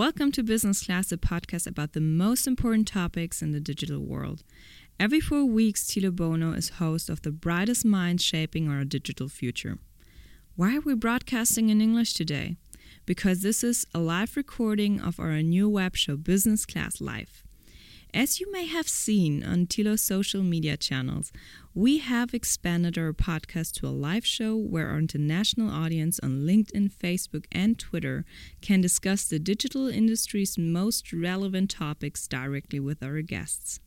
[0.00, 4.42] Welcome to Business Class, a podcast about the most important topics in the digital world.
[4.98, 9.76] Every four weeks, Thilo Bonow is host of the brightest minds shaping our digital future.
[10.56, 12.56] Why are we broadcasting in English today?
[13.04, 17.44] Because this is a live recording of our new web show, Business Class Live.
[18.12, 21.30] As you may have seen on Thilo's social media channels,
[21.74, 26.90] we have expanded our podcast to a live show where our international audience on LinkedIn,
[26.92, 28.24] Facebook, and Twitter
[28.60, 33.78] can discuss the digital industry's most relevant topics directly with our guests.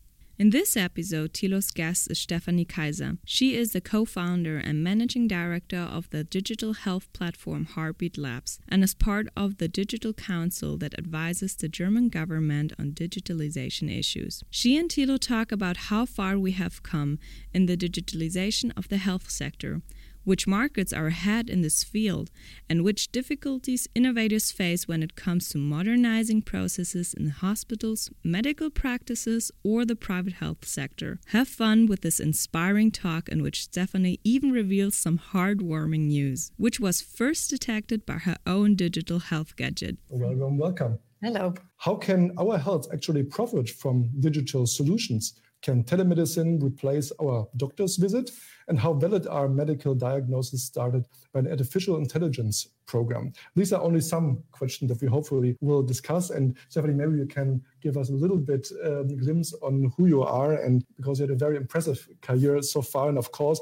[0.43, 3.17] In this episode, Thilo's guest is Stephanie Kaiser.
[3.23, 8.59] She is the co founder and managing director of the digital health platform Heartbeat Labs
[8.67, 14.43] and is part of the Digital Council that advises the German government on digitalization issues.
[14.49, 17.19] She and Tilo talk about how far we have come
[17.53, 19.81] in the digitalization of the health sector
[20.23, 22.31] which markets are ahead in this field,
[22.69, 29.51] and which difficulties innovators face when it comes to modernizing processes in hospitals, medical practices,
[29.63, 31.19] or the private health sector.
[31.27, 36.79] Have fun with this inspiring talk in which Stephanie even reveals some heartwarming news, which
[36.79, 39.97] was first detected by her own digital health gadget.
[40.09, 40.99] Welcome, welcome.
[41.21, 41.53] Hello.
[41.77, 45.39] How can our health actually profit from digital solutions?
[45.61, 48.29] Can telemedicine replace our doctor's visit?
[48.67, 53.33] And how valid are medical diagnoses started by an artificial intelligence program?
[53.55, 56.29] These are only some questions that we hopefully will discuss.
[56.29, 60.23] And Stephanie, maybe you can give us a little bit um, glimpse on who you
[60.23, 63.59] are, and because you had a very impressive career so far, and of course,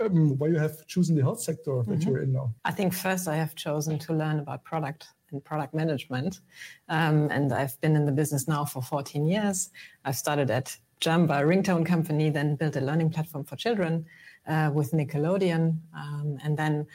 [0.00, 2.08] um, why you have chosen the health sector that mm-hmm.
[2.08, 2.54] you're in now?
[2.64, 6.40] I think first I have chosen to learn about product and product management.
[6.88, 9.70] Um, and I've been in the business now for 14 years.
[10.04, 14.06] I've started at Jamba, a ringtone company, then built a learning platform for children
[14.46, 15.78] uh, with Nickelodeon.
[15.94, 16.86] Um, and then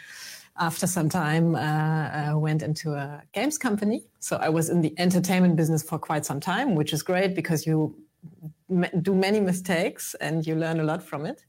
[0.58, 4.06] after some time, uh, uh, went into a games company.
[4.20, 7.68] So I was in the entertainment business for quite some time, which is great because
[7.68, 7.96] you
[9.02, 11.46] do many mistakes and you learn a lot from it.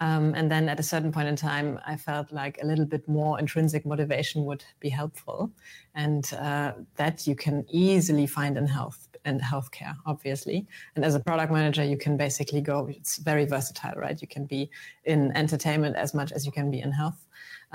[0.00, 3.08] Um, and then at a certain point in time, I felt like a little bit
[3.08, 5.50] more intrinsic motivation would be helpful.
[5.94, 10.66] And uh, that you can easily find in health and healthcare, obviously.
[10.94, 14.20] And as a product manager, you can basically go, it's very versatile, right?
[14.20, 14.70] You can be
[15.04, 17.25] in entertainment as much as you can be in health.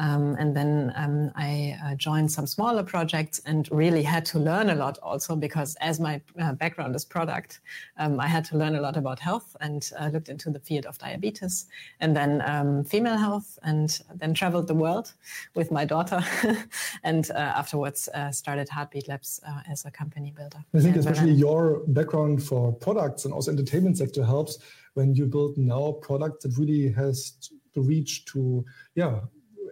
[0.02, 4.72] Um, and then um, I uh, joined some smaller projects and really had to learn
[4.72, 7.60] a lot also because as my uh, background is product,
[7.98, 10.88] um, I had to learn a lot about health and uh, looked into the field
[10.88, 11.68] of diabetes
[12.00, 15.14] and then um, female health and then traveled the world
[15.54, 16.20] with my daughter
[17.04, 20.66] and uh, afterwards uh, started Heartbeat Labs uh, as a company builder.
[20.74, 24.58] I think especially your background for products and also entertainment sector helps
[24.96, 27.34] when you build now product that really has
[27.76, 29.20] to reach to yeah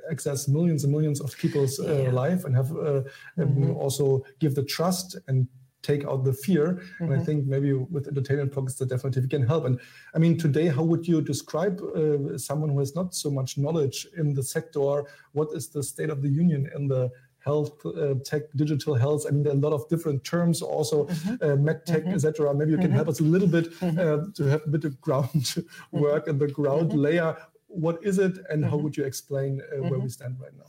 [0.10, 2.12] access millions and millions of people's uh, yeah.
[2.12, 3.04] life and have uh,
[3.38, 3.72] mm-hmm.
[3.72, 5.48] also give the trust and
[5.82, 6.74] take out the fear.
[6.74, 7.04] Mm-hmm.
[7.04, 7.26] And I mm-hmm.
[7.26, 9.66] think maybe with entertainment products that definitely can help.
[9.66, 9.80] And
[10.14, 14.08] I mean, today, how would you describe uh, someone who has not so much knowledge
[14.18, 15.06] in the sector?
[15.32, 19.26] What is the state of the union in the health uh, tech, digital health.
[19.28, 21.36] I mean, there are a lot of different terms, also mm-hmm.
[21.42, 22.14] uh, med tech, mm-hmm.
[22.14, 22.54] etc.
[22.54, 22.96] Maybe you can mm-hmm.
[22.96, 23.98] help us a little bit mm-hmm.
[23.98, 25.56] uh, to have a bit of ground
[25.92, 27.36] work and the ground layer
[27.70, 28.70] what is it and mm-hmm.
[28.70, 30.04] how would you explain uh, where mm-hmm.
[30.04, 30.66] we stand right now?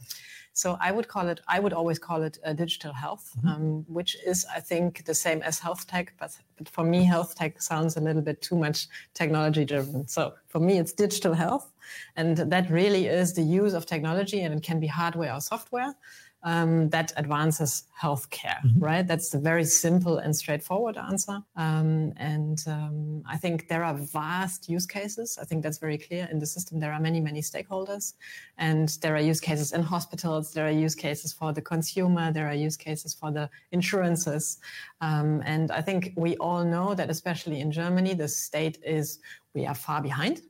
[0.52, 3.48] So I would call it, I would always call it uh, digital health, mm-hmm.
[3.48, 6.12] um, which is, I think, the same as health tech.
[6.18, 10.06] But, but for me, health tech sounds a little bit too much technology driven.
[10.06, 11.72] So for me, it's digital health.
[12.16, 15.94] And that really is the use of technology, and it can be hardware or software
[16.42, 18.78] um, that advances healthcare, mm-hmm.
[18.78, 19.06] right?
[19.06, 21.42] That's a very simple and straightforward answer.
[21.56, 25.38] Um, and um, I think there are vast use cases.
[25.40, 26.80] I think that's very clear in the system.
[26.80, 28.14] There are many, many stakeholders,
[28.58, 30.52] and there are use cases in hospitals.
[30.52, 32.32] There are use cases for the consumer.
[32.32, 34.58] There are use cases for the insurances.
[35.00, 39.18] Um, and I think we all know that, especially in Germany, the state is
[39.54, 40.42] we are far behind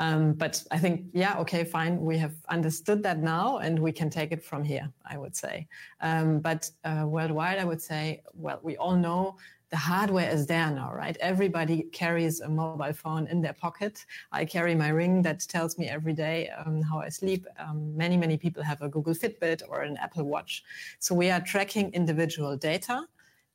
[0.00, 2.00] um, but I think, yeah, okay, fine.
[2.00, 5.68] We have understood that now and we can take it from here, I would say.
[6.00, 9.36] Um, but uh, worldwide, I would say, well, we all know
[9.68, 11.16] the hardware is there now, right?
[11.20, 14.06] Everybody carries a mobile phone in their pocket.
[14.32, 17.46] I carry my ring that tells me every day um, how I sleep.
[17.58, 20.64] Um, many, many people have a Google Fitbit or an Apple Watch.
[20.98, 23.06] So we are tracking individual data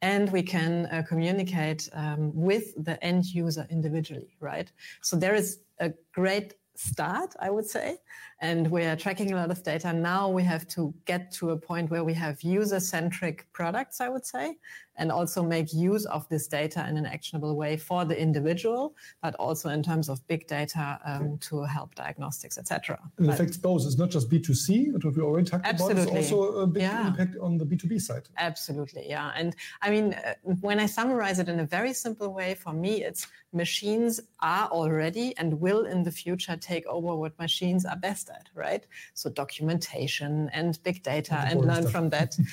[0.02, 4.72] and we can uh, communicate um, with the end user individually, right?
[5.02, 7.98] So there is a great start, I would say.
[8.42, 9.94] And we're tracking a lot of data.
[9.94, 14.10] Now we have to get to a point where we have user centric products, I
[14.10, 14.58] would say.
[14.98, 19.36] And also make use of this data in an actionable way for the individual, but
[19.36, 23.00] also in terms of big data um, to help diagnostics, etc.
[23.18, 23.86] And it affects both.
[23.86, 26.04] It's not just B2C, what we already talked absolutely.
[26.04, 26.18] about.
[26.18, 27.08] It's also a big yeah.
[27.08, 28.30] impact on the B2B side.
[28.38, 29.32] Absolutely, yeah.
[29.36, 33.04] And I mean, uh, when I summarize it in a very simple way, for me,
[33.04, 38.30] it's machines are already and will in the future take over what machines are best
[38.30, 38.86] at, right?
[39.14, 41.92] So documentation and big data and learn stuff.
[41.92, 42.36] from that.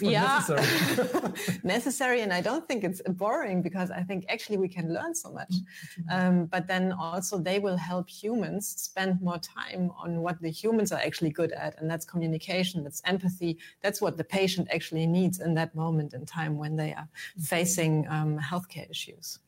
[0.00, 1.32] yeah necessary.
[1.64, 5.30] necessary and i don't think it's boring because i think actually we can learn so
[5.30, 6.10] much mm-hmm.
[6.10, 10.90] um, but then also they will help humans spend more time on what the humans
[10.90, 15.40] are actually good at and that's communication that's empathy that's what the patient actually needs
[15.40, 17.08] in that moment in time when they are
[17.38, 19.38] facing um, healthcare issues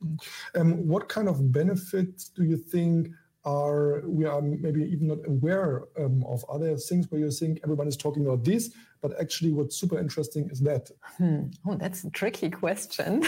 [0.55, 3.09] um, what kind of benefits do you think
[3.49, 7.89] are we are maybe even not aware um, of other things where you think everyone
[7.89, 10.91] is talking about this, but actually what's super interesting is that.
[11.17, 11.43] Hmm.
[11.67, 13.25] Oh, that's a tricky question.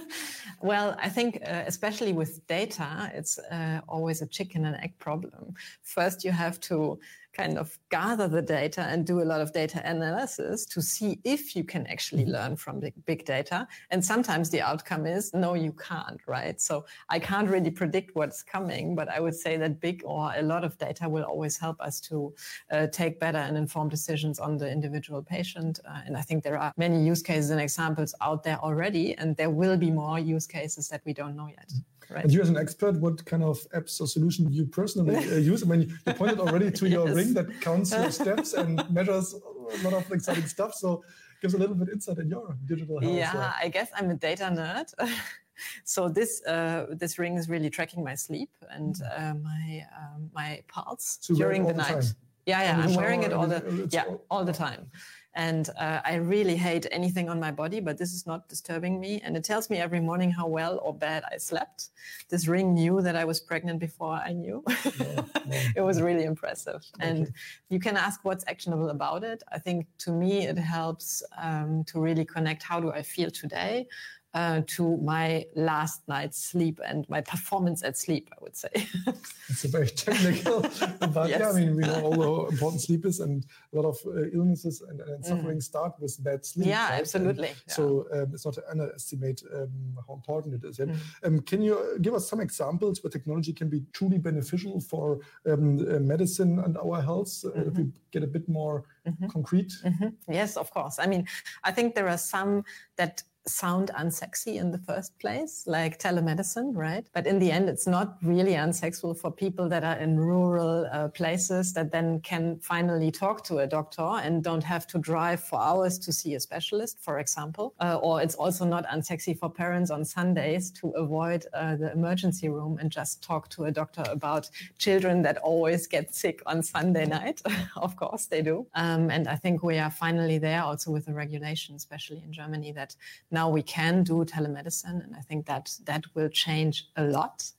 [0.60, 5.54] well, I think uh, especially with data, it's uh, always a chicken and egg problem.
[5.82, 6.98] First, you have to
[7.32, 11.56] kind of gather the data and do a lot of data analysis to see if
[11.56, 12.32] you can actually mm-hmm.
[12.32, 13.66] learn from big, big data.
[13.90, 16.60] And sometimes the outcome is no, you can't, right?
[16.60, 20.42] So I can't really predict what's coming, but I would say that big or a
[20.42, 22.34] lot of data will always help us to
[22.70, 25.80] uh, take better and informed decisions on the individual patient.
[25.88, 29.36] Uh, and I think there are many use cases and examples out there already, and
[29.36, 31.72] there will be more use cases that we don't know yet.
[32.12, 32.24] Right.
[32.24, 35.36] And you, as an expert, what kind of apps or solution do you personally uh,
[35.52, 35.62] use?
[35.62, 37.16] I mean, you pointed already to your yes.
[37.16, 40.74] ring that counts your steps and measures a lot of exciting stuff.
[40.74, 41.02] So,
[41.40, 43.14] gives a little bit insight in your digital health.
[43.14, 43.50] Yeah, so.
[43.60, 44.88] I guess I'm a data nerd.
[45.84, 49.20] so this uh, this ring is really tracking my sleep and mm.
[49.20, 52.02] uh, my um, my pulse so during the night.
[52.02, 52.14] The
[52.46, 54.90] yeah, yeah, I'm wearing it all the yeah all the time.
[55.34, 59.20] And uh, I really hate anything on my body, but this is not disturbing me.
[59.24, 61.88] And it tells me every morning how well or bad I slept.
[62.28, 64.62] This ring knew that I was pregnant before I knew.
[64.68, 65.62] Yeah, yeah.
[65.76, 66.84] it was really impressive.
[66.96, 67.08] Okay.
[67.08, 67.32] And
[67.70, 69.42] you can ask what's actionable about it.
[69.50, 73.86] I think to me, it helps um, to really connect how do I feel today?
[74.34, 78.70] Uh, to my last night's sleep and my performance at sleep, I would say.
[79.48, 80.60] it's a very technical,
[81.12, 81.40] but yes.
[81.40, 84.30] yeah, I mean, we know all how important sleep is, and a lot of uh,
[84.32, 85.62] illnesses and, and suffering mm.
[85.62, 86.68] start with bad sleep.
[86.68, 87.00] Yeah, right?
[87.00, 87.48] absolutely.
[87.48, 87.74] Yeah.
[87.74, 89.68] So um, it's not to underestimate um,
[90.06, 90.78] how important it is.
[90.78, 90.96] Mm.
[91.24, 95.78] Um, can you give us some examples where technology can be truly beneficial for um,
[95.80, 97.44] uh, medicine and our health?
[97.44, 97.68] Mm-hmm.
[97.68, 99.26] If we get a bit more mm-hmm.
[99.26, 99.72] concrete.
[99.84, 100.32] Mm-hmm.
[100.32, 100.98] Yes, of course.
[100.98, 101.26] I mean,
[101.64, 102.64] I think there are some
[102.96, 107.06] that sound unsexy in the first place, like telemedicine, right?
[107.12, 111.08] But in the end, it's not really unsexual for people that are in rural uh,
[111.08, 115.60] places that then can finally talk to a doctor and don't have to drive for
[115.60, 117.74] hours to see a specialist, for example.
[117.80, 122.48] Uh, or it's also not unsexy for parents on Sundays to avoid uh, the emergency
[122.48, 124.48] room and just talk to a doctor about
[124.78, 127.42] children that always get sick on Sunday night.
[127.76, 128.66] of course, they do.
[128.74, 132.72] Um, and I think we are finally there also with the regulation, especially in Germany,
[132.72, 132.94] that
[133.32, 137.50] now we can do telemedicine, and I think that that will change a lot.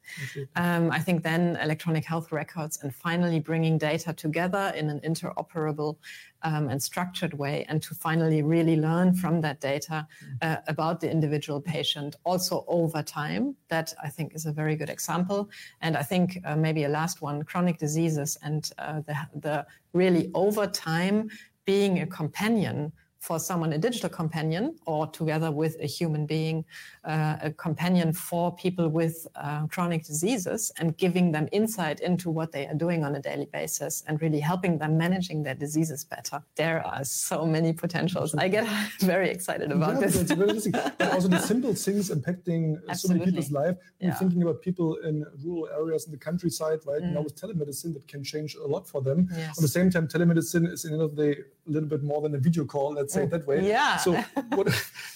[0.56, 5.98] Um, I think then electronic health records and finally bringing data together in an interoperable
[6.44, 10.38] um, and structured way, and to finally really learn from that data mm.
[10.42, 13.56] uh, about the individual patient also over time.
[13.70, 15.50] That I think is a very good example.
[15.82, 20.30] And I think uh, maybe a last one: chronic diseases and uh, the the really
[20.34, 21.30] over time
[21.66, 22.92] being a companion
[23.24, 26.66] for someone a digital companion or together with a human being
[27.06, 32.52] uh, a companion for people with uh, chronic diseases and giving them insight into what
[32.52, 36.44] they are doing on a daily basis and really helping them managing their diseases better
[36.56, 38.68] there are so many potentials i get
[39.00, 40.76] very excited about yeah, this it's very interesting.
[41.00, 42.98] and also the simple things impacting Absolutely.
[42.98, 44.10] so many people's life yeah.
[44.10, 47.14] i'm thinking about people in rural areas in the countryside right mm.
[47.14, 49.58] now with telemedicine that can change a lot for them yes.
[49.58, 52.04] at the same time telemedicine is in the end of the day a little bit
[52.04, 53.68] more than a video call let's say it that way.
[53.68, 53.98] Yeah.
[53.98, 54.12] So
[54.58, 54.68] what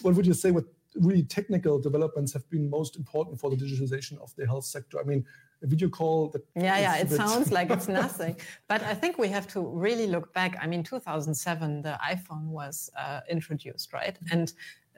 [0.01, 0.51] what would you say?
[0.51, 4.99] What really technical developments have been most important for the digitalization of the health sector?
[4.99, 5.25] I mean,
[5.63, 6.29] a video call.
[6.29, 8.35] That yeah, yeah, it sounds like it's nothing,
[8.67, 10.57] but I think we have to really look back.
[10.61, 14.17] I mean, 2007, the iPhone was uh, introduced, right?
[14.31, 14.53] And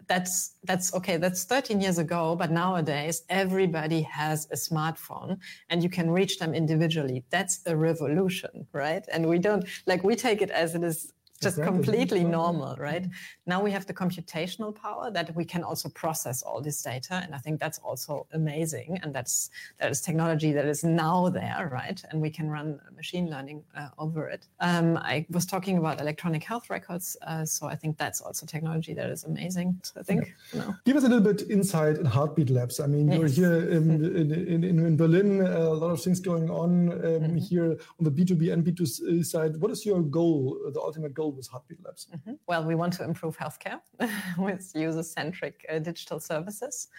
[0.10, 5.38] that's that's okay that's 13 years ago but nowadays everybody has a smartphone
[5.70, 10.16] and you can reach them individually that's a revolution right and we don't like we
[10.16, 13.06] take it as it is just completely normal, right?
[13.46, 17.34] Now we have the computational power that we can also process all this data, and
[17.34, 22.02] I think that's also amazing, and that's that is technology that is now there, right?
[22.10, 24.48] And we can run machine learning uh, over it.
[24.60, 28.94] Um, I was talking about electronic health records, uh, so I think that's also technology
[28.94, 29.80] that is amazing.
[29.84, 30.60] So I think, yeah.
[30.60, 30.76] you know.
[30.86, 32.80] give us a little bit insight in Heartbeat Labs.
[32.80, 33.18] I mean, yes.
[33.18, 37.00] you're here in, in, in, in Berlin, uh, a lot of things going on um,
[37.00, 37.38] mm-hmm.
[37.38, 39.58] here on the B2B and B2C side.
[39.58, 42.08] What is your goal, the ultimate goal with Heartbeat Labs?
[42.14, 42.34] Mm-hmm.
[42.48, 43.80] Well, we want to improve healthcare
[44.38, 46.90] with user centric uh, digital services.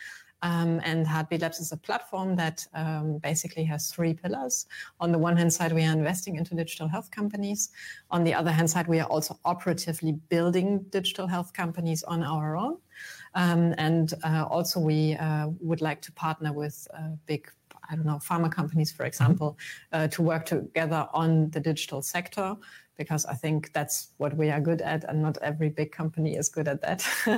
[0.43, 4.67] Um, and Heartbeat Labs is a platform that um, basically has three pillars.
[4.99, 7.71] On the one hand side, we are investing into digital health companies.
[8.11, 12.57] On the other hand side, we are also operatively building digital health companies on our
[12.57, 12.79] own.
[13.35, 17.51] Um, and uh, also, we uh, would like to partner with uh, big
[17.91, 19.59] I don't know, pharma companies, for example,
[19.93, 22.55] uh, to work together on the digital sector
[23.00, 26.50] because I think that's what we are good at, and not every big company is
[26.50, 27.00] good at that.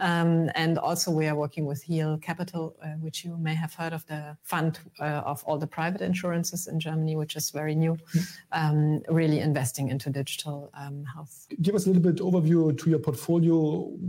[0.00, 3.92] um, and also, we are working with Heal Capital, uh, which you may have heard
[3.92, 7.96] of the fund uh, of all the private insurances in Germany, which is very new,
[8.50, 11.46] um, really investing into digital um, health.
[11.62, 13.54] Give us a little bit overview to your portfolio.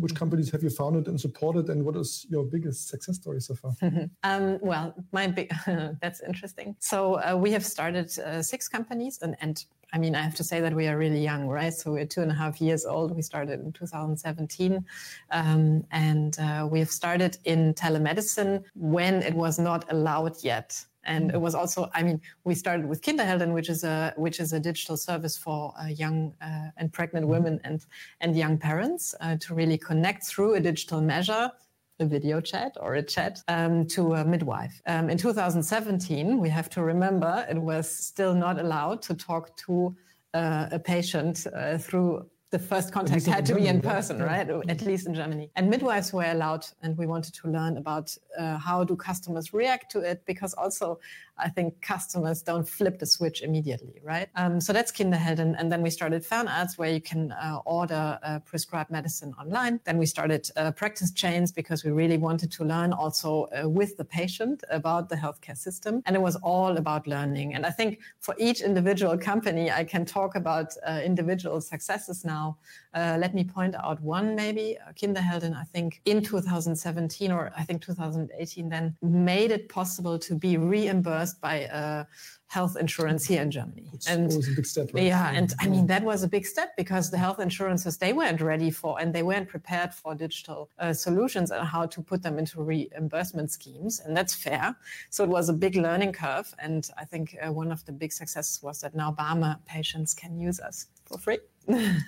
[0.04, 3.54] Which companies have you founded and supported, and what is your biggest success story so
[3.54, 3.74] far?
[4.24, 5.52] Um, well, my big
[6.02, 6.76] that's interesting.
[6.80, 10.44] So uh, we have started uh, six companies, and, and I mean, I have to
[10.44, 11.74] say that we are really young, right?
[11.74, 13.16] So we're two and a half years old.
[13.16, 14.86] We started in 2017.
[15.32, 20.86] Um, and uh, we have started in telemedicine when it was not allowed yet.
[21.06, 24.54] And it was also, I mean, we started with Kinderhelden, which is a which is
[24.54, 27.86] a digital service for uh, young uh, and pregnant women and
[28.22, 31.52] and young parents uh, to really connect through a digital measure
[32.00, 34.82] a video chat or a chat um, to a midwife.
[34.88, 39.96] Um, in 2017, we have to remember it was still not allowed to talk to
[40.34, 44.50] uh, a patient uh, through the first contact had to be in person, right?
[44.68, 45.52] At least in Germany.
[45.56, 49.92] And midwives were allowed, and we wanted to learn about uh, how do customers react
[49.92, 51.00] to it, because also
[51.40, 54.30] I think customers don't flip the switch immediately, right?
[54.36, 55.56] Um, so that's Kinderhelden.
[55.58, 59.80] And then we started Fernarzt, where you can uh, order uh, prescribed medicine online.
[59.86, 63.98] Then we started uh, practice chains because we really wanted to learn also uh, with
[63.98, 66.02] the patient about the healthcare system.
[66.06, 67.54] And it was all about learning.
[67.56, 72.58] And I think for each individual company, I can talk about uh, individual successes now.
[72.94, 74.78] Uh, let me point out one maybe.
[74.96, 80.58] Kinderhelden, I think in 2017 or I think 2018 then made it possible to be
[80.58, 82.04] reimbursed by uh,
[82.48, 83.90] health insurance here in Germany.
[83.94, 85.04] It's and was a big step, right?
[85.04, 88.42] Yeah, and I mean that was a big step because the health insurances they weren't
[88.42, 92.40] ready for and they weren't prepared for digital uh, solutions and how to put them
[92.40, 94.76] into reimbursement schemes, and that's fair.
[95.10, 98.12] So it was a big learning curve, and I think uh, one of the big
[98.12, 101.40] successes was that now Barmer patients can use us for free.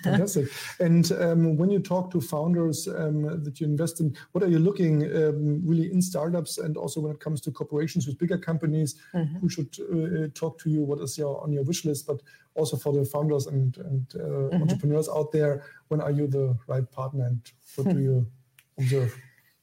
[0.02, 0.48] Fantastic.
[0.80, 4.58] And um, when you talk to founders um, that you invest in, what are you
[4.58, 8.96] looking um, really in startups and also when it comes to corporations with bigger companies
[9.14, 9.38] mm-hmm.
[9.38, 10.82] who should uh, talk to you?
[10.82, 12.06] What is your on your wish list?
[12.06, 12.22] But
[12.54, 14.62] also for the founders and, and uh, mm-hmm.
[14.62, 17.40] entrepreneurs out there, when are you the right partner and
[17.76, 18.26] what do you
[18.78, 19.16] observe?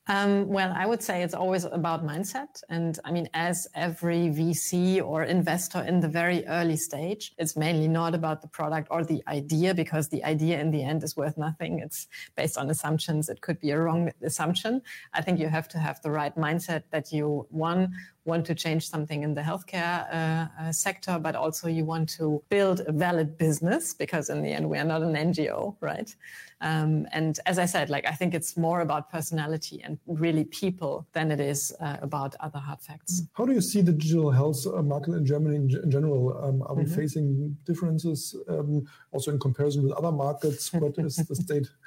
[0.09, 2.63] Um, well, I would say it's always about mindset.
[2.67, 7.87] And I mean, as every VC or investor in the very early stage, it's mainly
[7.87, 11.37] not about the product or the idea because the idea in the end is worth
[11.37, 11.77] nothing.
[11.77, 13.29] It's based on assumptions.
[13.29, 14.81] It could be a wrong assumption.
[15.13, 17.93] I think you have to have the right mindset that you, one,
[18.25, 22.41] want to change something in the healthcare uh, uh, sector, but also you want to
[22.49, 26.15] build a valid business because in the end we are not an NGO, right?
[26.61, 31.07] Um, and as I said, like I think it's more about personality and really people
[31.13, 33.23] than it is uh, about other hard facts.
[33.33, 36.37] How do you see the digital health uh, market in Germany in, in general?
[36.43, 36.95] Um, are we mm-hmm.
[36.95, 40.71] facing differences um, also in comparison with other markets?
[40.73, 41.67] What is the state?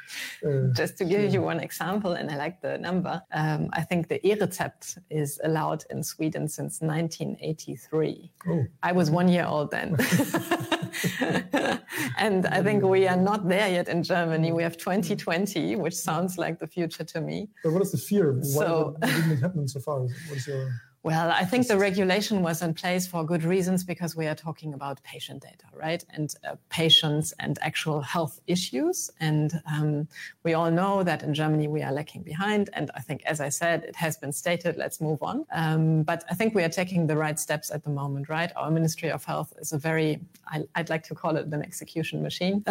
[0.44, 4.08] Uh, Just to give you one example, and I like the number, um, I think
[4.08, 8.32] the e-Rezept is allowed in Sweden since 1983.
[8.48, 8.64] Oh.
[8.82, 9.96] I was one year old then.
[12.18, 14.52] and I think we are not there yet in Germany.
[14.52, 17.48] We have 2020, which sounds like the future to me.
[17.62, 18.32] But what is the fear?
[18.32, 20.00] Why so, didn't it happen so far?
[20.00, 20.70] What is your
[21.04, 24.72] well, I think the regulation was in place for good reasons because we are talking
[24.72, 26.04] about patient data, right?
[26.10, 29.10] And uh, patients and actual health issues.
[29.18, 30.06] And um,
[30.44, 32.70] we all know that in Germany we are lacking behind.
[32.74, 35.44] And I think, as I said, it has been stated, let's move on.
[35.52, 38.52] Um, but I think we are taking the right steps at the moment, right?
[38.54, 42.22] Our Ministry of Health is a very, I, would like to call it an execution
[42.22, 42.64] machine.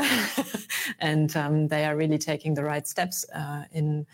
[1.00, 4.06] and um, they are really taking the right steps uh, in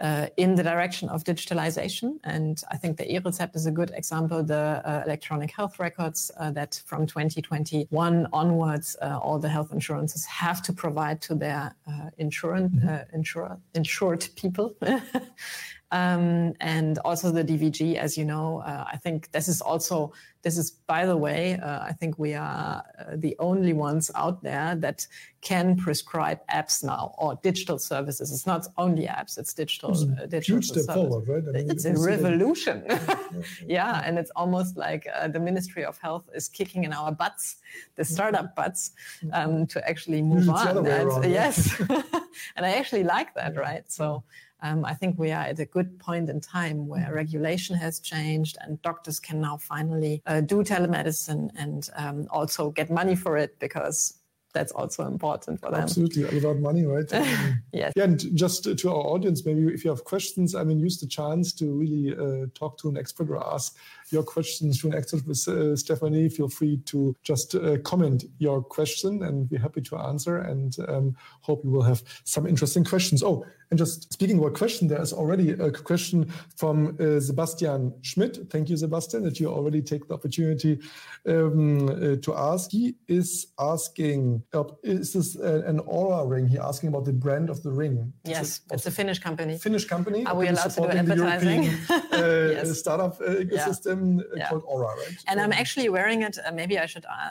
[0.00, 2.18] uh, in the direction of digitalization.
[2.24, 4.42] And I think the e-Rezept is a good example.
[4.42, 10.24] The uh, electronic health records uh, that from 2021 onwards, uh, all the health insurances
[10.26, 12.88] have to provide to their uh, insurance, mm-hmm.
[12.88, 14.74] uh, insure, insured people.
[15.92, 20.12] Um, and also the DVG, as you know, uh, I think this is also
[20.46, 24.44] this is, by the way, uh, I think we are uh, the only ones out
[24.44, 25.04] there that
[25.40, 28.30] can prescribe apps now or digital services.
[28.30, 29.90] It's not only apps; it's digital.
[29.90, 31.42] It's uh, digital huge step forward, right?
[31.48, 32.84] I mean, it's a revolution.
[33.66, 37.56] yeah, and it's almost like uh, the Ministry of Health is kicking in our butts,
[37.96, 38.92] the startup butts,
[39.32, 40.78] um, to actually move on.
[40.78, 41.80] And, around, yes,
[42.56, 43.84] and I actually like that, right?
[43.90, 44.22] So
[44.62, 47.14] um, I think we are at a good point in time where mm-hmm.
[47.14, 52.90] regulation has changed and doctors can now finally uh, do telemedicine and um, also get
[52.90, 54.20] money for it because
[54.56, 55.82] that's also important for them.
[55.82, 57.04] Absolutely, all about money, right?
[57.72, 57.92] yes.
[57.94, 61.06] Yeah, and just to our audience, maybe if you have questions, I mean, use the
[61.06, 63.76] chance to really uh, talk to an expert or ask
[64.10, 66.28] your questions to an expert with uh, Stephanie.
[66.28, 70.38] Feel free to just uh, comment your question, and we're happy to answer.
[70.38, 73.22] And um, hope you will have some interesting questions.
[73.22, 78.48] Oh, and just speaking about question, there is already a question from uh, Sebastian Schmidt.
[78.48, 80.78] Thank you, Sebastian, that you already take the opportunity
[81.26, 82.70] um, uh, to ask.
[82.70, 86.46] He is asking, uh, is this an Oura ring?
[86.46, 88.12] He asking about the brand of the ring.
[88.24, 89.58] Yes, it, it's a Finnish company.
[89.58, 90.24] Finnish company.
[90.26, 91.64] Are we allowed to do advertising?
[91.64, 92.78] European, uh, yes.
[92.78, 93.95] startup uh, ecosystem yeah.
[93.96, 94.48] Uh, yeah.
[94.48, 95.16] called Oura, right?
[95.28, 96.38] And I'm um, actually wearing it.
[96.44, 97.30] Uh, maybe I should uh,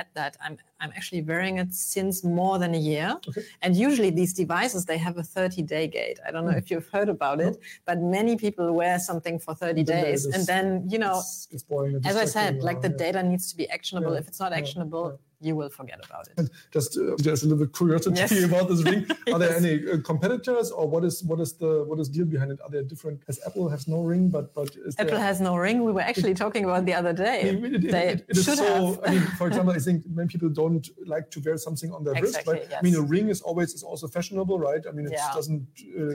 [0.00, 3.18] add that I'm I'm actually wearing it since more than a year.
[3.28, 3.42] Okay.
[3.62, 6.18] And usually these devices they have a 30 day gate.
[6.26, 6.58] I don't know mm.
[6.58, 7.48] if you've heard about no.
[7.48, 11.48] it, but many people wear something for 30 and days and then, you know, it's,
[11.50, 14.14] it's boring, as I said, like the data needs to be actionable.
[14.14, 16.50] If it's not actionable, you will forget about it.
[16.72, 18.44] Just uh, there's a little curiosity yes.
[18.50, 19.06] about this ring.
[19.32, 22.50] Are there any uh, competitors, or what is what is the what is deal behind
[22.52, 22.60] it?
[22.62, 23.22] Are there different?
[23.28, 25.84] As Apple has no ring, but but Apple there, has no ring.
[25.84, 27.40] We were actually it, talking about the other day.
[27.42, 28.64] It, it, it is so.
[28.64, 29.00] Have.
[29.04, 32.14] I mean, for example, I think many people don't like to wear something on their
[32.14, 32.70] exactly, wrist, right?
[32.70, 32.78] Yes.
[32.80, 34.82] I mean, a ring is always is also fashionable, right?
[34.88, 35.32] I mean, it yeah.
[35.34, 35.66] doesn't
[35.98, 36.14] uh,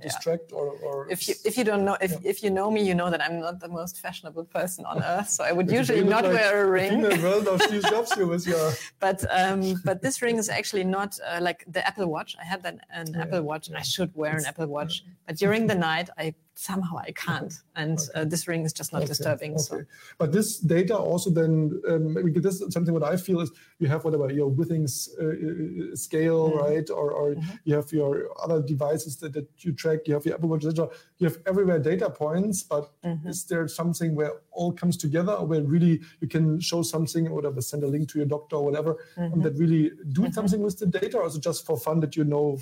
[0.00, 0.58] distract yeah.
[0.58, 1.08] or, or.
[1.10, 2.30] If you if you don't know if, yeah.
[2.32, 5.28] if you know me, you know that I'm not the most fashionable person on earth.
[5.28, 6.92] So I would usually not like wear a ring.
[6.92, 8.26] In The world of Steve Jobs here
[9.00, 12.36] But um, but this ring is actually not uh, like the Apple Watch.
[12.40, 13.70] I have an, an yeah, Apple Watch.
[13.72, 17.52] I should wear it's, an Apple Watch, but during the night I somehow I can't.
[17.76, 18.20] And okay.
[18.20, 19.08] uh, this ring is just not okay.
[19.08, 19.52] disturbing.
[19.52, 19.62] Okay.
[19.62, 19.84] So.
[20.18, 24.04] But this data also then, um, this is something what I feel is you have
[24.04, 26.58] whatever your Withings uh, uh scale, mm-hmm.
[26.58, 26.90] right?
[26.90, 27.56] Or, or mm-hmm.
[27.64, 30.88] you have your other devices that, that you track, you have your Apple Watch, etc.
[31.18, 33.28] You have everywhere data points, but mm-hmm.
[33.28, 37.34] is there something where all comes together or where really you can show something or
[37.34, 40.32] whatever, send a link to your doctor or whatever, and that really do mm-hmm.
[40.32, 41.18] something with the data?
[41.18, 42.58] Or is it just for fun that you know,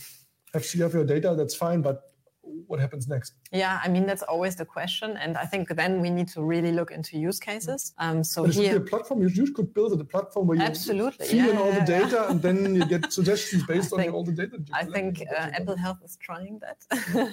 [0.52, 2.10] if you have your data, that's fine, but
[2.66, 3.34] what happens next?
[3.52, 6.72] Yeah, I mean that's always the question, and I think then we need to really
[6.72, 7.92] look into use cases.
[7.98, 11.26] Um, so but here, a platform you, you could build a platform where you absolutely
[11.26, 14.24] feed yeah, in all yeah, the data, and then you get suggestions based on all
[14.24, 14.58] the data.
[14.72, 16.78] I think uh, Apple Health is trying that.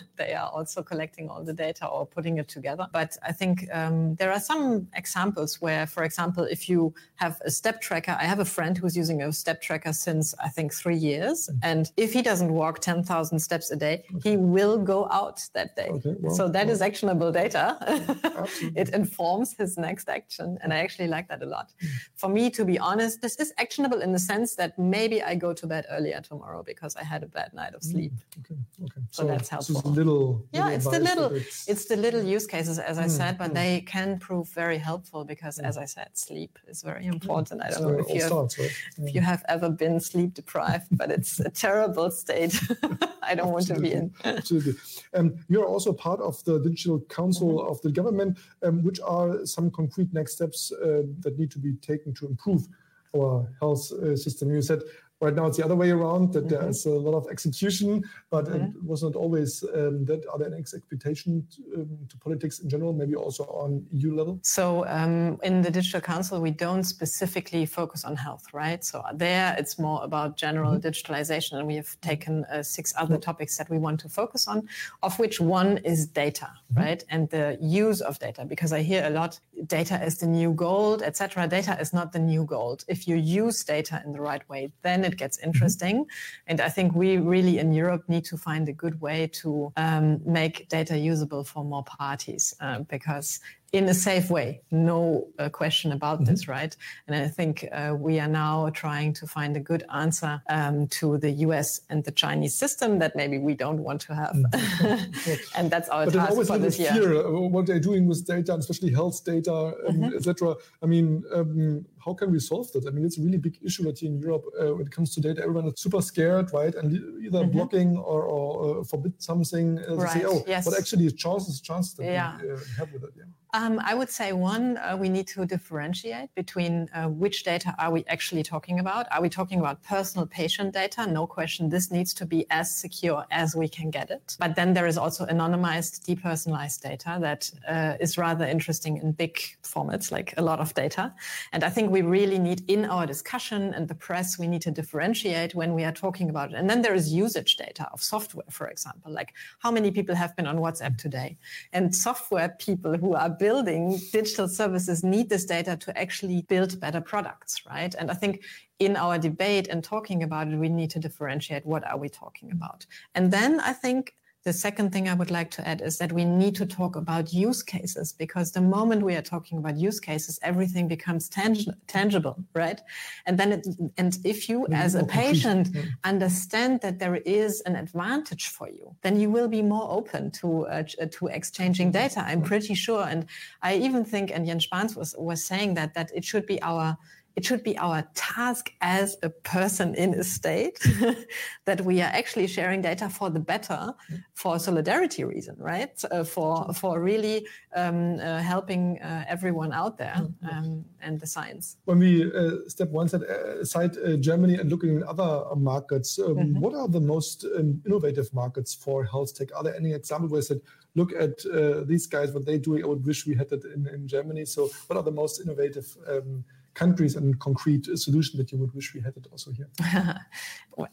[0.17, 2.87] they are also collecting all the data or putting it together.
[2.91, 7.51] But I think um, there are some examples where, for example, if you have a
[7.51, 10.97] step tracker, I have a friend who's using a step tracker since I think three
[10.97, 11.59] years, mm-hmm.
[11.63, 14.31] and if he doesn't walk ten thousand steps a day, okay.
[14.31, 15.89] he will go out that day.
[15.89, 16.73] Okay, well, so that well.
[16.73, 17.77] is actionable data.
[18.75, 20.57] it informs his next action.
[20.61, 21.71] And I actually like that a lot.
[21.83, 21.89] Mm.
[22.15, 25.53] For me, to be honest, this is actionable in the sense that maybe I go
[25.53, 28.13] to bed earlier tomorrow because I had a bad night of sleep.
[28.13, 28.39] Mm.
[28.39, 29.01] Okay, okay.
[29.11, 29.75] So, so that's helpful.
[29.91, 31.67] Little, little yeah, it's the little, it's...
[31.67, 31.85] it's...
[31.85, 33.55] the little use cases, as I mm, said, but mm.
[33.55, 37.61] they can prove very helpful because, as I said, sleep is very important.
[37.61, 38.71] I don't so know if you, have, starts, right?
[38.97, 42.59] if you have ever been sleep deprived, but it's a terrible state.
[43.23, 44.13] I don't want to be in.
[44.23, 44.73] Absolutely.
[45.13, 47.71] Um, you're also part of the Digital Council mm-hmm.
[47.71, 48.37] of the government.
[48.63, 52.67] Um, which are some concrete next steps uh, that need to be taken to improve
[53.15, 54.51] our health uh, system?
[54.51, 54.81] You said
[55.21, 56.33] Right now, it's the other way around.
[56.33, 56.63] That mm-hmm.
[56.63, 60.25] there's a lot of execution, but it was not always um, that.
[60.31, 64.39] Are there any expectations um, to politics in general, maybe also on EU level?
[64.41, 68.83] So um, in the Digital Council, we don't specifically focus on health, right?
[68.83, 70.87] So there, it's more about general mm-hmm.
[70.87, 74.67] digitalization, and we have taken uh, six other topics that we want to focus on,
[75.03, 76.81] of which one is data, mm-hmm.
[76.81, 78.43] right, and the use of data.
[78.43, 81.47] Because I hear a lot, data is the new gold, etc.
[81.47, 82.85] Data is not the new gold.
[82.87, 86.05] If you use data in the right way, then it gets interesting.
[86.47, 90.21] And I think we really in Europe need to find a good way to um,
[90.25, 93.39] make data usable for more parties uh, because
[93.71, 94.61] in a safe way.
[94.71, 96.31] No uh, question about mm-hmm.
[96.31, 96.75] this, right?
[97.07, 101.17] And I think uh, we are now trying to find a good answer um, to
[101.17, 104.35] the US and the Chinese system that maybe we don't want to have.
[104.35, 105.33] Mm-hmm.
[105.55, 106.91] and that's our but task always for this year.
[106.91, 110.15] Fear, uh, what they're doing with data, especially health data, um, mm-hmm.
[110.17, 110.55] etc.
[110.83, 112.85] I mean, um, how can we solve that?
[112.87, 115.13] I mean, it's a really big issue that here in Europe uh, when it comes
[115.15, 115.41] to data.
[115.41, 116.75] Everyone is super scared, right?
[116.75, 116.91] And
[117.23, 117.51] either mm-hmm.
[117.51, 119.79] blocking or, or uh, forbid something.
[119.79, 120.11] Uh, right.
[120.11, 120.65] Say, oh, yes.
[120.65, 122.37] but actually, chances, chances that yeah.
[122.41, 123.11] we uh, have with it.
[123.15, 123.23] Yeah.
[123.53, 127.91] Um, I would say one, uh, we need to differentiate between uh, which data are
[127.91, 129.07] we actually talking about.
[129.11, 131.05] Are we talking about personal patient data?
[131.05, 131.67] No question.
[131.67, 134.37] This needs to be as secure as we can get it.
[134.39, 139.37] But then there is also anonymized, depersonalized data that uh, is rather interesting in big
[139.63, 141.13] formats, like a lot of data.
[141.51, 144.71] And I think we really need in our discussion and the press, we need to
[144.71, 146.55] differentiate when we are talking about it.
[146.55, 150.37] And then there is usage data of software, for example, like how many people have
[150.37, 151.37] been on WhatsApp today?
[151.73, 157.01] And software people who are building digital services need this data to actually build better
[157.01, 157.95] products, right?
[157.97, 158.43] And I think
[158.77, 162.51] in our debate and talking about it, we need to differentiate what are we talking
[162.51, 162.85] about.
[163.15, 166.25] And then I think the second thing I would like to add is that we
[166.25, 170.39] need to talk about use cases because the moment we are talking about use cases,
[170.41, 172.81] everything becomes tang- tangible, right?
[173.27, 175.69] And then, it, and if you as a patient
[176.03, 180.65] understand that there is an advantage for you, then you will be more open to
[180.67, 182.23] uh, to exchanging data.
[182.25, 183.27] I'm pretty sure, and
[183.61, 186.97] I even think, and Jens Spahn was was saying that that it should be our
[187.35, 190.79] it should be our task as a person in a state
[191.65, 193.93] that we are actually sharing data for the better,
[194.33, 196.03] for solidarity reason, right?
[196.11, 200.17] Uh, for for really um, uh, helping uh, everyone out there
[200.51, 201.77] um, and the science.
[201.85, 206.35] When we uh, step one step aside uh, Germany and looking at other markets, um,
[206.35, 206.59] mm-hmm.
[206.59, 209.49] what are the most um, innovative markets for health tech?
[209.55, 210.61] Are there any examples where you said,
[210.95, 212.81] look at uh, these guys, what they do?
[212.81, 214.45] I would wish we had that in, in Germany.
[214.45, 215.95] So, what are the most innovative?
[216.07, 219.69] Um, countries and concrete solution that you would wish we had it also here?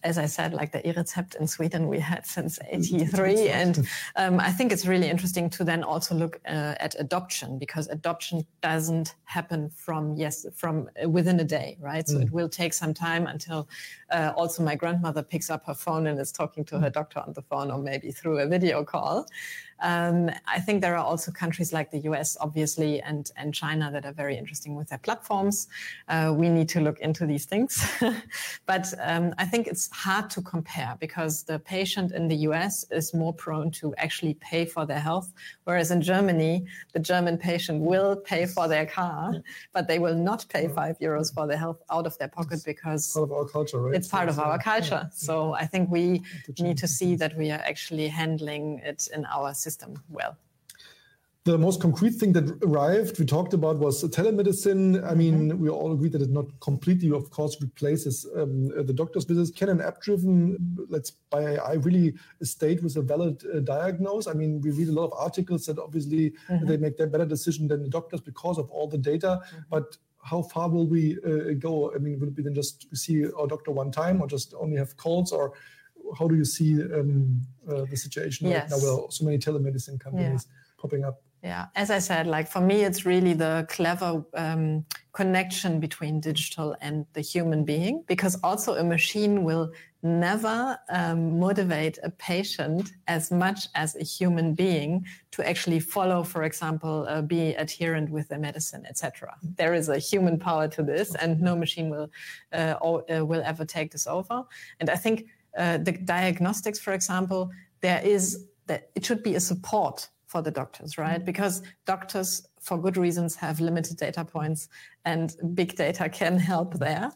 [0.02, 3.48] As I said, like the e-Rezept in Sweden, we had since 83.
[3.62, 7.88] and um, I think it's really interesting to then also look uh, at adoption because
[7.88, 12.06] adoption doesn't happen from, yes, from uh, within a day, right?
[12.06, 12.22] So mm.
[12.22, 13.68] it will take some time until
[14.10, 17.32] uh, also my grandmother picks up her phone and is talking to her doctor on
[17.34, 19.26] the phone or maybe through a video call.
[19.80, 24.04] Um, I think there are also countries like the US, obviously, and, and China that
[24.04, 25.68] are very interesting with their platforms.
[26.08, 27.86] Uh, we need to look into these things.
[28.66, 33.14] but um, I think it's hard to compare because the patient in the US is
[33.14, 35.32] more prone to actually pay for their health,
[35.64, 39.34] whereas in Germany, the German patient will pay for their car,
[39.72, 43.04] but they will not pay five euros for their health out of their pocket because
[43.04, 43.94] it's part of our culture, right?
[43.94, 45.08] it's part of our culture.
[45.12, 46.22] So I think we
[46.58, 50.36] need to see that we are actually handling it in our system system well.
[51.44, 54.86] The most concrete thing that arrived, we talked about, was telemedicine.
[55.10, 55.62] I mean, mm-hmm.
[55.62, 59.50] we all agree that it not completely, of course, replaces um, the doctor's business.
[59.50, 60.34] Can an app-driven,
[60.94, 62.08] let's by AI, really
[62.42, 64.26] state with a valid uh, diagnose?
[64.26, 66.66] I mean, we read a lot of articles that obviously mm-hmm.
[66.66, 69.32] they make their better decision than the doctors because of all the data.
[69.40, 69.60] Mm-hmm.
[69.70, 71.94] But how far will we uh, go?
[71.94, 74.76] I mean, will it be then just see our doctor one time, or just only
[74.76, 75.54] have calls, or
[76.18, 78.62] how do you see um, uh, the situation yes.
[78.62, 80.80] right now where so many telemedicine companies yeah.
[80.80, 81.22] popping up?
[81.42, 86.74] Yeah, as I said, like for me, it's really the clever um, connection between digital
[86.80, 89.70] and the human being, because also a machine will
[90.02, 96.42] never um, motivate a patient as much as a human being to actually follow, for
[96.42, 99.36] example, uh, be adherent with the medicine, etc.
[99.42, 102.10] There is a human power to this, and no machine will
[102.52, 104.44] uh, or, uh, will ever take this over.
[104.80, 105.26] And I think
[105.58, 110.50] uh, the diagnostics, for example, there is that it should be a support for the
[110.50, 111.24] doctors, right?
[111.24, 114.68] Because doctors, for good reasons, have limited data points,
[115.04, 117.10] and big data can help there.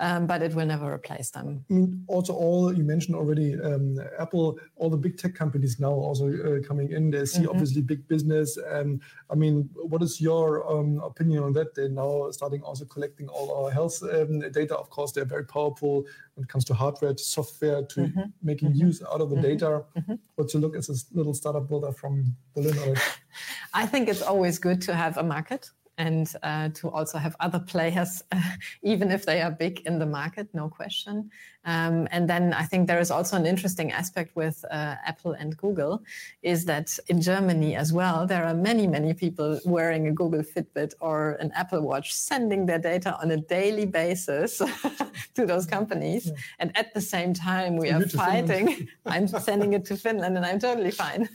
[0.00, 1.64] Um, but it will never replace them.
[1.70, 5.92] I mean, also, all you mentioned already, um, Apple, all the big tech companies now
[5.92, 7.12] also uh, coming in.
[7.12, 7.50] They see mm-hmm.
[7.50, 8.56] obviously big business.
[8.56, 11.76] And I mean, what is your um, opinion on that?
[11.76, 14.76] They're now starting also collecting all our health um, data.
[14.76, 16.04] Of course, they're very powerful
[16.34, 18.22] when it comes to hardware, to software, to mm-hmm.
[18.42, 18.86] making mm-hmm.
[18.86, 19.44] use out of the mm-hmm.
[19.44, 19.84] data.
[19.96, 20.14] Mm-hmm.
[20.34, 22.96] What's your look as a little startup builder from Berlin?
[23.74, 27.60] I think it's always good to have a market and uh, to also have other
[27.60, 28.22] players,
[28.82, 31.30] even if they are big in the market, no question.
[31.64, 35.56] Um, and then I think there is also an interesting aspect with uh, Apple and
[35.56, 36.02] Google
[36.42, 40.94] is that in Germany as well, there are many, many people wearing a Google Fitbit
[41.00, 44.58] or an Apple Watch, sending their data on a daily basis
[45.34, 46.26] to those companies.
[46.26, 46.32] Yeah.
[46.58, 48.88] And at the same time, we are fighting.
[49.06, 51.28] I'm sending it to Finland and I'm totally fine.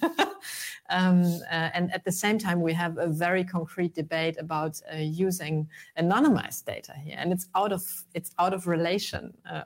[0.89, 4.98] Um, uh, and at the same time, we have a very concrete debate about uh,
[4.98, 9.63] using anonymized data here, and it's out of it's out of relation uh,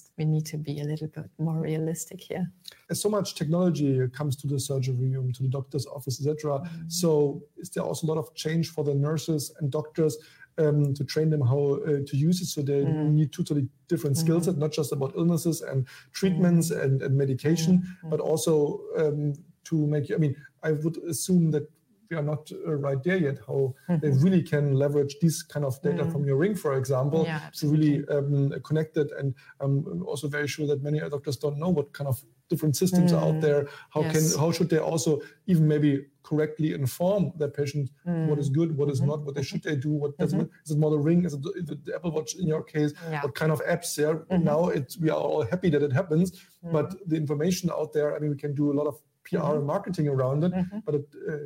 [0.00, 0.12] almost.
[0.18, 2.50] We need to be a little bit more realistic here.
[2.90, 6.58] As so much technology comes to the surgery room, to the doctor's office, etc.
[6.58, 6.88] Mm-hmm.
[6.88, 10.16] So, is there also a lot of change for the nurses and doctors?
[10.58, 12.46] Um, to train them how uh, to use it.
[12.46, 13.12] So they mm.
[13.12, 14.20] need totally different mm.
[14.20, 16.82] skill set, not just about illnesses and treatments mm.
[16.82, 18.10] and, and, medication, mm-hmm.
[18.10, 19.32] but also um,
[19.64, 20.12] to make.
[20.12, 21.66] I mean, I would assume that
[22.10, 23.38] we are not uh, right there yet.
[23.46, 23.98] How mm-hmm.
[24.00, 26.12] they really can leverage this kind of data mm.
[26.12, 29.10] from your ring, for example, yeah, to really um, connect it.
[29.16, 33.12] And I'm also very sure that many doctors don't know what kind of different systems
[33.12, 33.22] mm.
[33.22, 33.68] out there.
[33.90, 34.12] How yes.
[34.32, 38.26] can how should they also even maybe correctly inform their patient mm.
[38.26, 39.10] what is good, what is mm-hmm.
[39.10, 40.38] not, what they should they do, what doesn't.
[40.38, 40.64] Mm-hmm.
[40.64, 41.24] Is it more the ring?
[41.24, 42.92] Is it the, the, Apple Watch in your case?
[43.08, 43.22] Yeah.
[43.22, 44.16] What kind of apps there?
[44.16, 44.44] Mm-hmm.
[44.44, 46.72] Now it's we are all happy that it happens, mm.
[46.72, 48.16] but the information out there.
[48.16, 49.66] I mean, we can do a lot of PR and mm-hmm.
[49.66, 50.78] marketing around it, mm-hmm.
[50.84, 51.36] but it uh,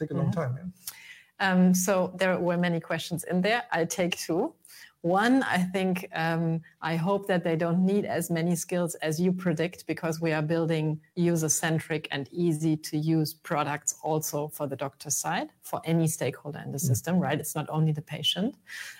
[0.00, 0.40] take a long mm-hmm.
[0.40, 0.58] time.
[0.58, 0.68] Yeah.
[1.46, 3.62] Um, so there were many questions in there.
[3.72, 4.54] I take two.
[5.02, 9.32] One, I think um, I hope that they don't need as many skills as you
[9.32, 14.76] predict because we are building user centric and easy to use products also for the
[14.76, 16.90] doctor side, for any stakeholder in the mm.
[16.90, 17.40] system, right?
[17.40, 18.56] It's not only the patient,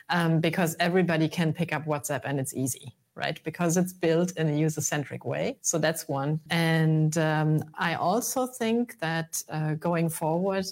[0.08, 2.94] um, because everybody can pick up WhatsApp and it's easy.
[3.16, 5.58] Right, because it's built in a user centric way.
[5.60, 6.40] So that's one.
[6.48, 10.64] And um, I also think that uh, going forward,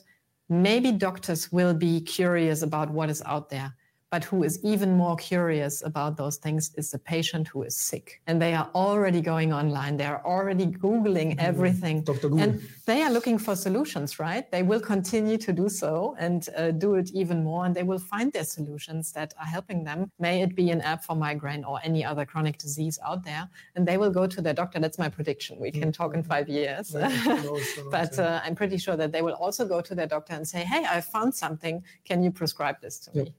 [0.49, 3.75] maybe doctors will be curious about what is out there
[4.11, 8.21] but who is even more curious about those things is the patient who is sick.
[8.27, 9.97] And they are already going online.
[9.97, 11.41] They are already Googling mm-hmm.
[11.41, 12.03] everything.
[12.03, 12.29] Dr.
[12.31, 12.41] Google.
[12.41, 14.51] And they are looking for solutions, right?
[14.51, 17.67] They will continue to do so and uh, do it even more.
[17.67, 20.11] And they will find their solutions that are helping them.
[20.19, 23.49] May it be an app for migraine or any other chronic disease out there.
[23.77, 24.81] And they will go to their doctor.
[24.81, 25.59] That's my prediction.
[25.59, 26.91] We can talk in five years.
[27.91, 30.65] but uh, I'm pretty sure that they will also go to their doctor and say,
[30.65, 31.85] hey, I found something.
[32.07, 33.35] Can you prescribe this to me?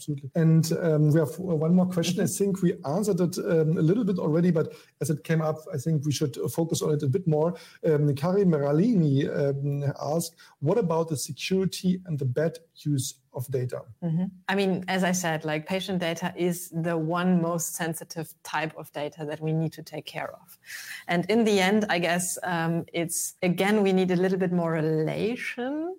[0.00, 0.30] Absolutely.
[0.34, 2.22] And um, we have one more question.
[2.22, 5.58] I think we answered it um, a little bit already, but as it came up,
[5.74, 7.54] I think we should focus on it a bit more.
[7.84, 13.82] Um, Meralini um, asked, what about the security and the bad use of data?
[14.02, 14.24] Mm-hmm.
[14.48, 18.90] I mean, as I said, like patient data is the one most sensitive type of
[18.92, 20.58] data that we need to take care of.
[21.08, 24.72] And in the end, I guess um, it's again, we need a little bit more
[24.72, 25.94] relation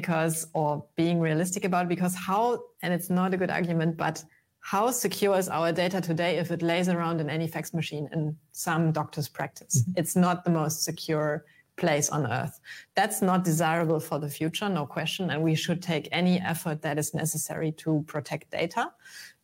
[0.00, 2.42] because, or being realistic about, because how,
[2.82, 4.16] and it's not a good argument, but
[4.60, 8.36] how secure is our data today if it lays around in any fax machine in
[8.52, 9.74] some doctor's practice?
[9.74, 10.00] Mm-hmm.
[10.00, 11.44] It's not the most secure
[11.76, 12.58] place on earth.
[12.98, 15.30] That's not desirable for the future, no question.
[15.30, 18.90] And we should take any effort that is necessary to protect data,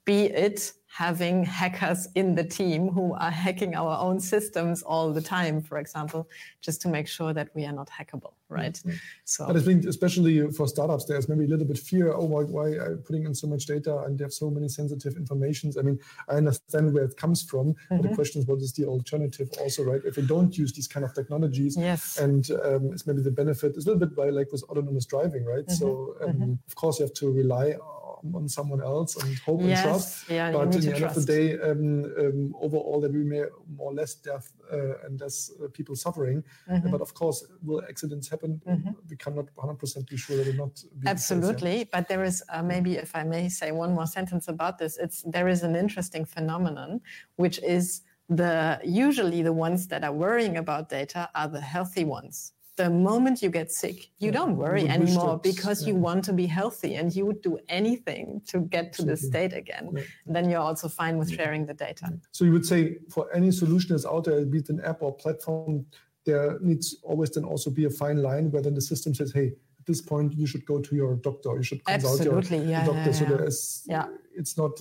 [0.05, 5.21] be it having hackers in the team who are hacking our own systems all the
[5.21, 6.29] time, for example,
[6.61, 8.75] just to make sure that we are not hackable, right?
[8.75, 8.97] Mm-hmm.
[9.25, 12.13] So, but I think especially for startups, there's maybe a little bit fear.
[12.13, 15.17] Oh, why, why are putting in so much data and they have so many sensitive
[15.17, 15.77] informations?
[15.79, 17.97] I mean, I understand where it comes from, mm-hmm.
[17.97, 20.01] but the question is, what is the alternative also, right?
[20.05, 23.77] If we don't use these kind of technologies, yes, and um, it's maybe the benefit
[23.77, 25.67] is a little bit by like with autonomous driving, right?
[25.67, 25.75] Mm-hmm.
[25.75, 26.53] So um, mm-hmm.
[26.67, 28.00] of course you have to rely on
[28.47, 30.31] someone else and hope yes, and trust.
[30.31, 31.17] Yeah, but in the end trust.
[31.17, 33.43] of the day, um, um, overall, there will be
[33.77, 36.43] more or less death uh, and less uh, people suffering.
[36.69, 36.91] Mm-hmm.
[36.91, 38.61] But of course, will accidents happen?
[38.67, 38.91] Mm-hmm.
[39.09, 40.83] We cannot 100% be sure that it will not.
[41.07, 44.99] Absolutely, but there is uh, maybe, if I may say one more sentence about this,
[44.99, 47.01] it's there is an interesting phenomenon,
[47.37, 52.53] which is the usually the ones that are worrying about data are the healthy ones
[52.83, 55.89] the moment you get sick, you don't worry anymore because yeah.
[55.89, 59.55] you want to be healthy and you would do anything to get to this state
[59.63, 59.87] again.
[59.93, 60.03] Yeah.
[60.35, 62.07] Then you're also fine with sharing the data.
[62.33, 62.81] So you would say
[63.15, 65.87] for any solution that's out there, be it an app or platform,
[66.25, 69.49] there needs always then also be a fine line where then the system says, hey,
[69.81, 72.85] at this point you should go to your doctor you should consult Absolutely, your yeah,
[72.85, 74.07] doctor yeah, so there is yeah.
[74.41, 74.73] it's not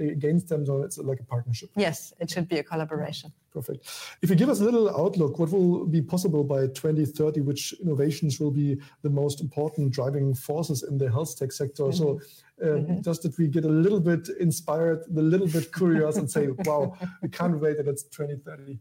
[0.00, 3.88] against them so it's like a partnership yes it should be a collaboration perfect
[4.22, 8.38] if you give us a little outlook what will be possible by 2030 which innovations
[8.40, 11.96] will be the most important driving forces in the health tech sector mm-hmm.
[11.96, 12.20] so
[12.62, 13.00] um, mm-hmm.
[13.00, 16.94] just that we get a little bit inspired a little bit curious and say wow
[17.22, 18.78] we can't wait that it's 2030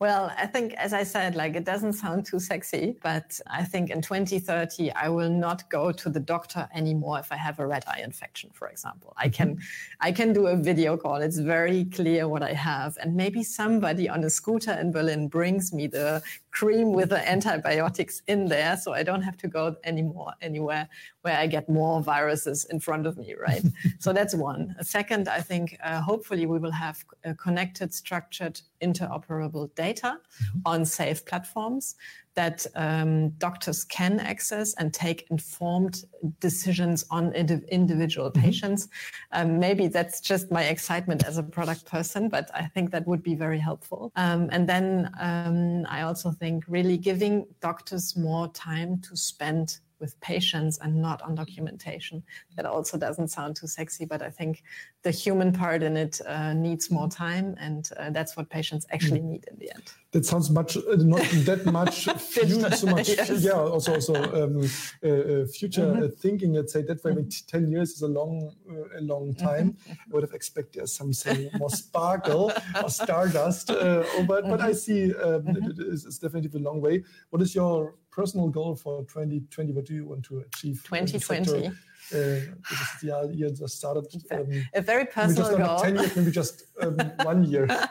[0.00, 3.90] well, I think, as I said, like it doesn't sound too sexy, but I think
[3.90, 7.84] in 2030, I will not go to the doctor anymore if I have a red
[7.88, 9.12] eye infection, for example.
[9.16, 9.62] I can, mm-hmm.
[10.00, 11.16] I can do a video call.
[11.16, 12.96] It's very clear what I have.
[13.00, 18.22] And maybe somebody on a scooter in Berlin brings me the cream with the antibiotics
[18.26, 18.76] in there.
[18.76, 20.88] So I don't have to go anymore, anywhere
[21.22, 23.62] where I get more viruses in front of me, right?
[23.98, 24.74] so that's one.
[24.80, 30.58] Second, I think uh, hopefully we will have uh, connected, structured, interoperable data mm-hmm.
[30.64, 31.96] on safe platforms
[32.38, 36.04] that um, doctors can access and take informed
[36.38, 38.44] decisions on ind- individual mm-hmm.
[38.46, 38.88] patients.
[39.32, 43.24] Um, maybe that's just my excitement as a product person, but I think that would
[43.24, 44.12] be very helpful.
[44.14, 50.18] Um, and then um, I also think really giving doctors more time to spend with
[50.20, 52.22] patients and not on documentation.
[52.56, 54.62] That also doesn't sound too sexy, but I think
[55.02, 59.20] the human part in it uh, needs more time, and uh, that's what patients actually
[59.20, 59.92] need in the end.
[60.10, 63.30] That sounds much uh, not that much future, so much yes.
[63.42, 64.64] yeah also also um,
[65.04, 66.08] uh, uh, future mm-hmm.
[66.18, 66.54] thinking.
[66.54, 67.12] Let's say that way.
[67.12, 67.56] I mean, mm-hmm.
[67.56, 68.50] ten years is a long
[68.96, 69.46] a long mm-hmm.
[69.46, 69.72] time.
[69.72, 69.92] Mm-hmm.
[69.92, 74.72] I would have expected something more sparkle or stardust, but but I mm-hmm.
[74.72, 77.04] see um, it is, it's definitely a long way.
[77.30, 79.72] What is your personal goal for 2020?
[79.72, 80.82] What do you want to achieve?
[80.84, 81.70] 2020.
[82.12, 84.06] Uh, this is the year just started.
[84.30, 85.78] Um, a very personal maybe just goal.
[85.80, 87.66] 10 years, maybe just um, one year.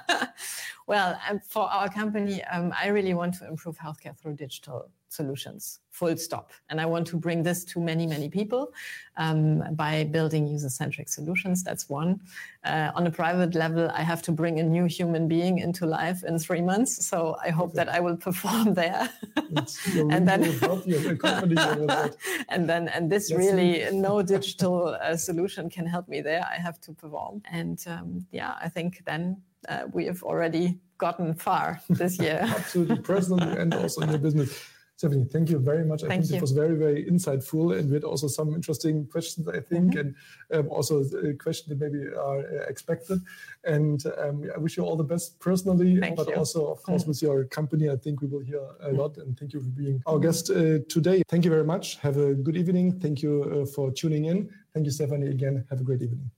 [0.87, 5.79] well, um, for our company, um, I really want to improve healthcare through digital solutions,
[5.91, 6.51] full stop.
[6.69, 8.71] And I want to bring this to many, many people
[9.17, 11.63] um, by building user centric solutions.
[11.63, 12.21] That's one.
[12.63, 16.23] Uh, on a private level, I have to bring a new human being into life
[16.23, 17.05] in three months.
[17.05, 19.09] So I hope that I will perform there.
[19.35, 20.43] and then,
[22.49, 23.93] and then, and this That's really, it.
[23.93, 26.45] no digital uh, solution can help me there.
[26.49, 27.41] I have to perform.
[27.51, 32.39] And um, yeah, I think then uh, we have already gotten far this year.
[32.41, 34.63] Absolutely, personally and also in your business.
[34.97, 36.03] Stephanie, thank you very much.
[36.03, 36.37] I thank think you.
[36.37, 39.99] it was very, very insightful, and we had also some interesting questions, I think, mm-hmm.
[39.99, 41.03] and um, also
[41.37, 43.21] questions that maybe are uh, expected.
[43.63, 46.33] And um, I wish you all the best personally, thank but you.
[46.33, 47.11] also, of course, mm-hmm.
[47.11, 47.91] with your company.
[47.91, 48.97] I think we will hear a mm-hmm.
[48.97, 49.17] lot.
[49.17, 51.21] And thank you for being our guest uh, today.
[51.29, 51.97] Thank you very much.
[51.97, 52.99] Have a good evening.
[52.99, 54.49] Thank you uh, for tuning in.
[54.73, 55.27] Thank you, Stephanie.
[55.27, 56.31] Again, have a great evening.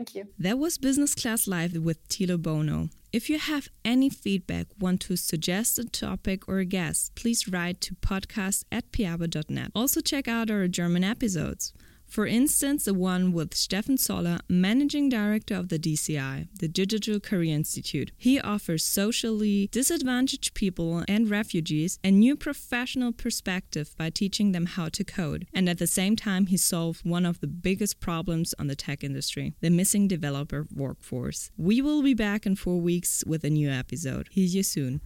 [0.00, 0.28] Thank you.
[0.38, 2.88] That was Business Class Live with Thilo Bonow.
[3.12, 7.82] If you have any feedback, want to suggest a topic or a guest, please write
[7.82, 9.72] to podcast at piabo.net.
[9.74, 11.74] Also, check out our German episodes.
[12.10, 17.54] For instance, the one with Stefan Zoller, Managing Director of the DCI, the Digital Career
[17.54, 18.10] Institute.
[18.16, 24.88] He offers socially disadvantaged people and refugees a new professional perspective by teaching them how
[24.88, 25.46] to code.
[25.54, 29.04] And at the same time, he solved one of the biggest problems on the tech
[29.04, 31.52] industry the missing developer workforce.
[31.56, 34.30] We will be back in four weeks with a new episode.
[34.34, 35.00] See you soon.